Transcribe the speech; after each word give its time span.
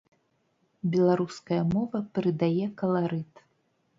Беларуская 0.93 1.59
мова 1.73 2.01
прыдае 2.15 2.65
каларыт. 2.83 3.33